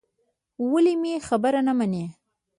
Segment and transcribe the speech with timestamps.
[0.71, 2.05] ولې مې خبره نه منې.